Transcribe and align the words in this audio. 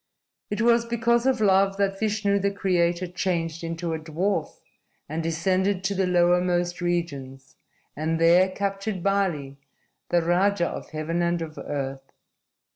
"It 0.49 0.61
was 0.63 0.83
because 0.83 1.27
of 1.27 1.39
love 1.41 1.77
that 1.77 1.99
Vishnu, 1.99 2.39
the 2.39 2.49
Creator, 2.49 3.05
changed 3.05 3.63
into 3.63 3.93
a 3.93 3.99
dwarf 3.99 4.59
and 5.07 5.21
descended 5.21 5.83
to 5.83 5.93
the 5.93 6.07
lowermost 6.07 6.81
regions, 6.81 7.55
and 7.95 8.19
there 8.19 8.49
captured 8.49 9.03
Bali, 9.03 9.59
the 10.09 10.23
Raja 10.23 10.67
of 10.67 10.89
Heaven 10.89 11.21
and 11.21 11.39
of 11.43 11.59
Earth. 11.59 12.13